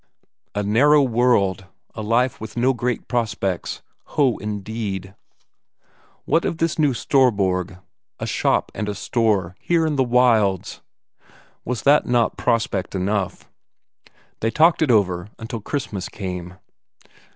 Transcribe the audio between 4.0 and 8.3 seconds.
Ho, indeed! What of this new Storborg, a